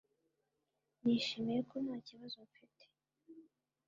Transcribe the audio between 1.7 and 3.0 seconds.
nta kibazo mfite.